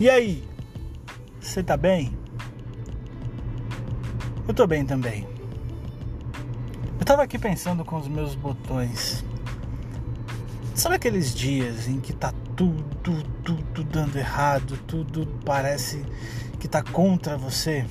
E 0.00 0.10
aí? 0.10 0.42
Você 1.40 1.62
tá 1.62 1.76
bem? 1.76 2.12
Eu 4.48 4.52
tô 4.52 4.66
bem 4.66 4.84
também. 4.84 5.24
Eu 6.98 7.04
tava 7.04 7.22
aqui 7.22 7.38
pensando 7.38 7.84
com 7.84 7.96
os 7.96 8.08
meus 8.08 8.34
botões. 8.34 9.24
Sabe 10.74 10.96
aqueles 10.96 11.32
dias 11.32 11.86
em 11.86 12.00
que 12.00 12.12
tá 12.12 12.32
tudo, 12.56 13.22
tudo 13.44 13.84
dando 13.84 14.16
errado, 14.16 14.76
tudo 14.84 15.28
parece 15.44 16.04
que 16.58 16.66
tá 16.66 16.82
contra 16.82 17.36
você? 17.36 17.86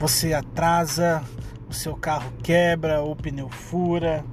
Você 0.00 0.34
atrasa, 0.34 1.22
o 1.70 1.72
seu 1.72 1.94
carro 1.94 2.32
quebra, 2.42 3.00
ou 3.00 3.12
o 3.12 3.16
pneu 3.16 3.48
fura, 3.48 4.24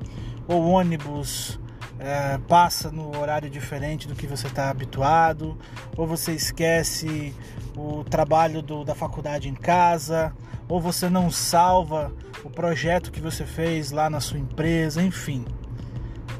ou 0.48 0.64
o 0.64 0.70
ônibus 0.70 1.60
é, 2.00 2.38
passa 2.48 2.90
no 2.90 3.18
horário 3.20 3.50
diferente 3.50 4.08
do 4.08 4.16
que 4.16 4.26
você 4.26 4.48
está 4.48 4.70
habituado, 4.70 5.58
ou 5.98 6.08
você 6.08 6.32
esquece 6.32 7.36
o 7.76 8.04
trabalho 8.06 8.62
do, 8.62 8.84
da 8.84 8.96
faculdade 8.96 9.50
em 9.50 9.54
casa, 9.54 10.34
ou 10.68 10.80
você 10.80 11.10
não 11.10 11.30
salva 11.30 12.12
o 12.44 12.50
projeto 12.50 13.12
que 13.12 13.20
você 13.20 13.46
fez 13.46 13.92
lá 13.92 14.10
na 14.10 14.20
sua 14.20 14.40
empresa, 14.40 15.04
enfim. 15.04 15.46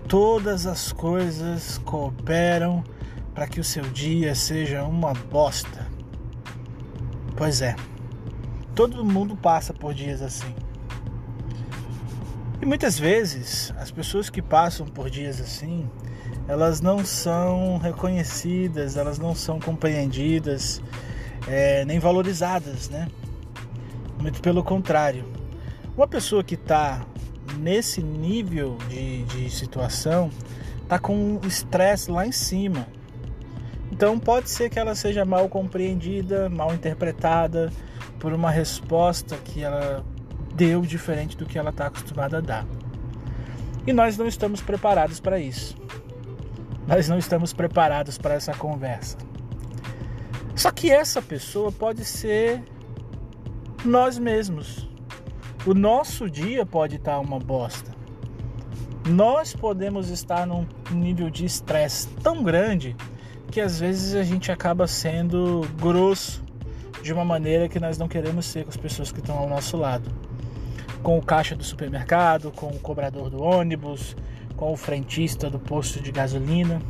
Todas 0.08 0.66
as 0.66 0.92
coisas 0.92 1.78
cooperam 1.80 2.84
para 3.34 3.48
que 3.48 3.60
o 3.60 3.64
seu 3.64 3.84
dia 3.84 4.34
seja 4.34 4.84
uma 4.84 5.14
bosta. 5.14 5.88
Pois 7.36 7.62
é, 7.62 7.76
todo 8.74 9.06
mundo 9.06 9.36
passa 9.36 9.74
por 9.74 9.94
dias 9.94 10.22
assim. 10.22 10.54
E 12.62 12.66
muitas 12.66 13.00
vezes 13.00 13.74
as 13.78 13.90
pessoas 13.90 14.30
que 14.30 14.42
passam 14.42 14.86
por 14.86 15.10
dias 15.10 15.40
assim, 15.40 15.90
elas 16.46 16.82
não 16.82 17.06
são 17.06 17.78
reconhecidas, 17.78 18.98
elas 18.98 19.18
não 19.18 19.34
são 19.34 19.62
compreendidas, 19.62 20.82
é, 21.48 21.86
nem 21.86 22.00
valorizadas, 22.00 22.90
né? 22.90 23.08
Muito 24.20 24.42
pelo 24.42 24.62
contrário. 24.62 25.24
Uma 25.96 26.08
pessoa 26.08 26.44
que 26.44 26.56
está 26.56 27.06
nesse 27.58 28.02
nível 28.02 28.78
de, 28.90 29.24
de 29.24 29.50
situação 29.50 30.30
está 30.84 31.00
com 31.00 31.40
estresse 31.48 32.12
lá 32.12 32.26
em 32.26 32.32
cima. 32.32 32.88
Então 33.90 34.20
pode 34.20 34.50
ser 34.50 34.70
que 34.70 34.78
ela 34.78 34.96
seja 34.96 35.24
mal 35.24 35.48
compreendida, 35.48 36.50
mal 36.50 36.74
interpretada 36.74 37.72
por 38.20 38.34
uma 38.34 38.52
resposta 38.52 39.38
que 39.38 39.64
ela 39.64 40.04
deu 40.60 40.82
diferente 40.82 41.38
do 41.38 41.46
que 41.46 41.58
ela 41.58 41.70
está 41.70 41.86
acostumada 41.86 42.40
a 42.40 42.42
dar. 42.42 42.68
E 43.88 43.94
nós 43.94 44.18
não 44.18 44.28
estamos 44.28 44.60
preparados 44.60 45.22
para 45.22 45.40
isso. 45.40 45.74
Nós 46.86 47.08
não 47.08 47.18
estamos 47.18 47.54
preparados 47.54 48.18
para 48.18 48.34
essa 48.34 48.54
conversa. 48.54 49.18
Só 50.54 50.70
que 50.70 50.92
essa 50.92 51.22
pessoa 51.22 51.72
pode 51.72 52.04
ser 52.04 52.62
nós 53.86 54.20
mesmos. 54.20 54.90
O 55.66 55.74
nosso 55.74 56.30
dia 56.30 56.66
pode 56.66 56.98
estar 56.98 57.20
uma 57.20 57.40
bosta. 57.40 57.92
Nós 59.08 59.56
podemos 59.56 60.10
estar 60.10 60.46
num 60.46 60.68
nível 60.92 61.30
de 61.30 61.46
estresse 61.46 62.10
tão 62.22 62.44
grande 62.44 62.98
que 63.50 63.62
às 63.62 63.80
vezes 63.80 64.14
a 64.14 64.24
gente 64.24 64.52
acaba 64.52 64.86
sendo 64.88 65.62
grosso 65.80 66.44
de 67.02 67.14
uma 67.14 67.24
maneira 67.24 67.70
que 67.70 67.80
nós 67.80 67.98
não 67.98 68.10
queremos 68.10 68.46
ser 68.46 68.66
com 68.66 68.70
as 68.70 68.78
pessoas 68.78 69.10
que 69.10 69.20
estão 69.20 69.38
ao 69.38 69.48
nosso 69.48 69.78
lado 69.78 70.12
com 71.02 71.18
o 71.18 71.22
caixa 71.22 71.56
do 71.56 71.64
supermercado, 71.64 72.52
com 72.52 72.68
o 72.68 72.80
cobrador 72.80 73.30
do 73.30 73.42
ônibus, 73.42 74.16
com 74.56 74.74
o 74.74 74.78
frentista 74.78 75.50
do 75.50 75.60
posto 75.60 76.02
de 76.02 76.12
gasolina. 76.12 76.82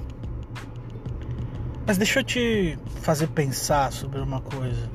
Mas 1.85 1.97
deixa 1.97 2.19
eu 2.19 2.23
te 2.23 2.77
fazer 3.01 3.27
pensar 3.27 3.91
sobre 3.91 4.19
uma 4.19 4.41
coisa. 4.41 4.89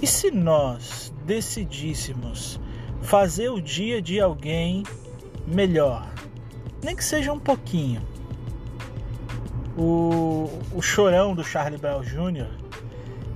E 0.00 0.06
se 0.06 0.30
nós 0.30 1.12
decidíssemos 1.24 2.60
fazer 3.02 3.48
o 3.48 3.60
dia 3.60 4.02
de 4.02 4.20
alguém 4.20 4.82
melhor, 5.46 6.08
nem 6.82 6.94
que 6.94 7.04
seja 7.04 7.32
um 7.32 7.38
pouquinho? 7.38 8.02
O, 9.76 10.48
o 10.74 10.82
chorão 10.82 11.34
do 11.34 11.44
Charlie 11.44 11.78
Brown 11.78 12.02
Jr., 12.02 12.48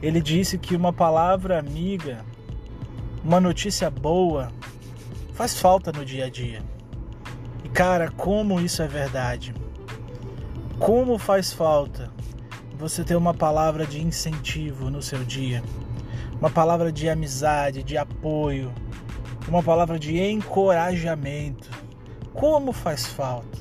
ele 0.03 0.21
disse 0.21 0.57
que 0.59 0.75
uma 0.75 0.93
palavra 0.93 1.59
amiga 1.59 2.25
uma 3.23 3.41
notícia 3.41 3.91
boa 3.91 4.51
faz 5.35 5.59
falta 5.59 5.93
no 5.93 6.05
dia 6.05 6.27
a 6.27 6.31
dia. 6.31 6.63
E 7.65 7.69
cara, 7.69 8.11
como 8.11 8.61
isso 8.61 8.83
é 8.83 8.89
verdade. 8.89 9.55
Como 10.79 11.19
faz 11.19 11.53
falta 11.53 12.11
você 12.79 13.05
ter 13.05 13.15
uma 13.17 13.35
palavra 13.35 13.87
de 13.87 14.01
incentivo 14.01 14.91
no 14.91 15.03
seu 15.03 15.23
dia, 15.23 15.63
uma 16.39 16.49
palavra 16.49 16.91
de 16.91 17.09
amizade, 17.09 17.83
de 17.83 17.99
apoio, 17.99 18.73
uma 19.47 19.63
palavra 19.63 19.99
de 19.99 20.19
encorajamento. 20.19 21.69
Como 22.33 22.73
faz 22.73 23.07
falta. 23.07 23.59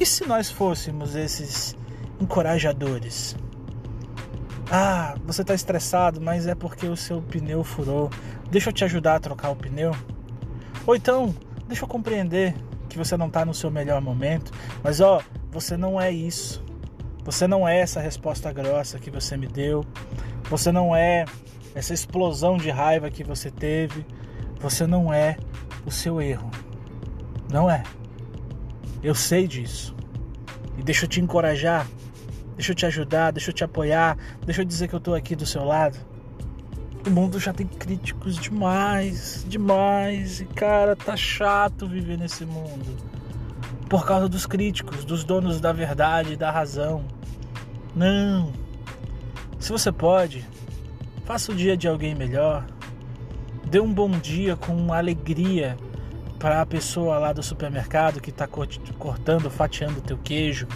E 0.00 0.06
se 0.06 0.26
nós 0.26 0.50
fôssemos 0.50 1.14
esses 1.14 1.76
encorajadores? 2.20 3.36
Ah, 4.70 5.14
você 5.24 5.42
está 5.42 5.54
estressado, 5.54 6.20
mas 6.20 6.46
é 6.46 6.54
porque 6.54 6.86
o 6.86 6.96
seu 6.96 7.22
pneu 7.22 7.62
furou. 7.62 8.10
Deixa 8.50 8.70
eu 8.70 8.72
te 8.72 8.84
ajudar 8.84 9.16
a 9.16 9.20
trocar 9.20 9.50
o 9.50 9.56
pneu. 9.56 9.94
Ou 10.86 10.96
então, 10.96 11.34
deixa 11.68 11.84
eu 11.84 11.88
compreender 11.88 12.54
que 12.88 12.98
você 12.98 13.16
não 13.16 13.28
está 13.28 13.44
no 13.44 13.54
seu 13.54 13.70
melhor 13.70 14.00
momento, 14.00 14.50
mas 14.82 15.00
ó, 15.00 15.22
você 15.50 15.76
não 15.76 16.00
é 16.00 16.10
isso. 16.10 16.64
Você 17.24 17.46
não 17.46 17.66
é 17.66 17.78
essa 17.80 18.00
resposta 18.00 18.52
grossa 18.52 18.98
que 18.98 19.10
você 19.10 19.36
me 19.36 19.46
deu. 19.46 19.84
Você 20.48 20.70
não 20.70 20.94
é 20.94 21.24
essa 21.74 21.92
explosão 21.92 22.56
de 22.56 22.70
raiva 22.70 23.10
que 23.10 23.24
você 23.24 23.50
teve. 23.50 24.06
Você 24.60 24.86
não 24.86 25.12
é 25.12 25.36
o 25.84 25.90
seu 25.90 26.20
erro. 26.20 26.50
Não 27.50 27.68
é. 27.70 27.82
Eu 29.02 29.14
sei 29.14 29.46
disso. 29.46 29.94
E 30.78 30.82
deixa 30.82 31.04
eu 31.04 31.08
te 31.08 31.20
encorajar 31.20 31.86
deixa 32.56 32.72
eu 32.72 32.74
te 32.74 32.86
ajudar, 32.86 33.30
deixa 33.30 33.50
eu 33.50 33.54
te 33.54 33.62
apoiar, 33.62 34.16
deixa 34.44 34.62
eu 34.62 34.64
dizer 34.64 34.88
que 34.88 34.94
eu 34.94 35.00
tô 35.00 35.14
aqui 35.14 35.36
do 35.36 35.46
seu 35.46 35.62
lado. 35.62 35.98
O 37.06 37.10
mundo 37.10 37.38
já 37.38 37.52
tem 37.52 37.66
críticos 37.66 38.36
demais, 38.36 39.44
demais, 39.46 40.40
e 40.40 40.46
cara, 40.46 40.96
tá 40.96 41.16
chato 41.16 41.86
viver 41.86 42.18
nesse 42.18 42.44
mundo. 42.44 42.96
Por 43.88 44.04
causa 44.04 44.28
dos 44.28 44.46
críticos, 44.46 45.04
dos 45.04 45.22
donos 45.22 45.60
da 45.60 45.72
verdade 45.72 46.32
e 46.32 46.36
da 46.36 46.50
razão. 46.50 47.04
Não. 47.94 48.52
Se 49.60 49.70
você 49.70 49.92
pode, 49.92 50.44
faça 51.24 51.52
o 51.52 51.54
dia 51.54 51.76
de 51.76 51.86
alguém 51.86 52.14
melhor. 52.14 52.66
Dê 53.70 53.78
um 53.78 53.92
bom 53.92 54.10
dia 54.10 54.56
com 54.56 54.92
alegria 54.92 55.76
para 56.38 56.60
a 56.60 56.66
pessoa 56.66 57.18
lá 57.18 57.32
do 57.32 57.42
supermercado 57.42 58.20
que 58.20 58.30
está 58.30 58.48
cortando, 58.48 59.48
fatiando 59.48 59.98
o 59.98 60.02
teu 60.02 60.18
queijo 60.18 60.66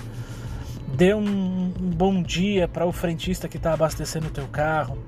Dê 0.95 1.15
um, 1.15 1.73
bom 1.77 2.23
dia 2.23 2.69
para 2.69 2.85
o 2.85 2.93
frentista 2.93 3.49
que 3.49 3.57
está 3.57 3.73
abastecendo 3.73 4.27
o 4.27 4.31
teu 4.31 4.47
carro. 4.49 4.99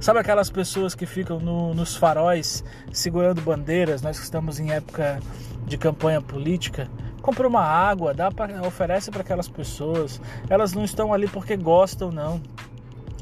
Sabe 0.00 0.18
aquelas 0.18 0.50
pessoas 0.50 0.94
que 0.94 1.06
ficam 1.06 1.38
no, 1.38 1.74
nos 1.74 1.94
faróis 1.94 2.64
segurando 2.92 3.40
bandeiras? 3.40 4.02
Nós 4.02 4.18
que 4.18 4.24
estamos 4.24 4.58
em 4.58 4.72
época 4.72 5.20
de 5.64 5.78
campanha 5.78 6.20
política. 6.20 6.90
Compra 7.20 7.46
uma 7.46 7.62
água, 7.62 8.12
dá 8.12 8.30
pra, 8.32 8.66
oferece 8.66 9.10
para 9.10 9.20
aquelas 9.20 9.48
pessoas. 9.48 10.20
Elas 10.50 10.72
não 10.72 10.84
estão 10.84 11.12
ali 11.12 11.28
porque 11.28 11.56
gostam, 11.56 12.10
não, 12.10 12.42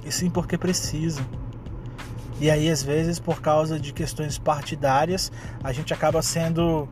e 0.05 0.11
sim 0.11 0.31
porque 0.31 0.57
precisam. 0.57 1.27
E 2.41 2.51
aí, 2.51 2.71
às 2.71 2.83
vezes, 2.83 3.19
por 3.19 3.43
causa 3.43 3.79
de 3.79 3.93
questões 3.93 4.39
partidárias, 4.39 5.31
a 5.63 5.73
gente 5.73 5.93
acaba 5.93 6.23
sendo 6.23 6.89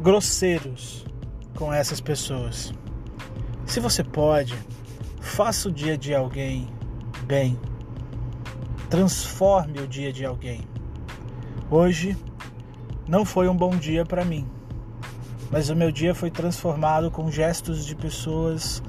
grosseiros 0.00 1.04
com 1.54 1.70
essas 1.70 2.00
pessoas. 2.00 2.72
Se 3.70 3.78
você 3.78 4.02
pode, 4.02 4.58
faça 5.20 5.68
o 5.68 5.70
dia 5.70 5.96
de 5.96 6.12
alguém 6.12 6.68
bem. 7.22 7.56
Transforme 8.88 9.78
o 9.78 9.86
dia 9.86 10.12
de 10.12 10.24
alguém. 10.24 10.62
Hoje 11.70 12.16
não 13.06 13.24
foi 13.24 13.46
um 13.46 13.56
bom 13.56 13.70
dia 13.76 14.04
para 14.04 14.24
mim, 14.24 14.44
mas 15.52 15.70
o 15.70 15.76
meu 15.76 15.92
dia 15.92 16.16
foi 16.16 16.32
transformado 16.32 17.12
com 17.12 17.30
gestos 17.30 17.86
de 17.86 17.94
pessoas 17.94 18.82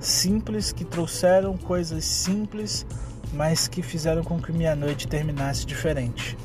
simples 0.00 0.72
que 0.72 0.84
trouxeram 0.84 1.56
coisas 1.56 2.04
simples, 2.04 2.84
mas 3.32 3.68
que 3.68 3.82
fizeram 3.82 4.24
com 4.24 4.42
que 4.42 4.50
minha 4.50 4.74
noite 4.74 5.06
terminasse 5.06 5.64
diferente. 5.64 6.36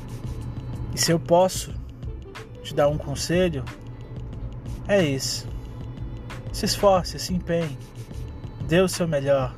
E 0.94 1.00
se 1.00 1.12
eu 1.12 1.20
posso 1.20 1.74
te 2.62 2.72
dar 2.76 2.88
um 2.88 3.00
conselho, 3.00 3.66
é 4.88 5.04
isso. 5.04 5.48
Se 6.60 6.66
esforce, 6.66 7.18
se 7.18 7.34
empenhe, 7.34 7.78
dê 8.68 8.82
o 8.82 8.88
seu 8.90 9.08
melhor. 9.08 9.56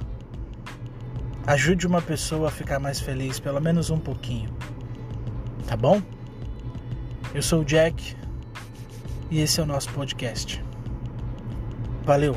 Ajude 1.47 1.87
uma 1.87 1.99
pessoa 1.99 2.49
a 2.49 2.51
ficar 2.51 2.77
mais 2.77 2.99
feliz, 2.99 3.39
pelo 3.39 3.59
menos 3.59 3.89
um 3.89 3.97
pouquinho. 3.97 4.55
Tá 5.65 5.75
bom? 5.75 5.99
Eu 7.33 7.41
sou 7.41 7.61
o 7.61 7.65
Jack 7.65 8.15
e 9.31 9.39
esse 9.39 9.59
é 9.59 9.63
o 9.63 9.65
nosso 9.65 9.89
podcast. 9.93 10.63
Valeu! 12.03 12.35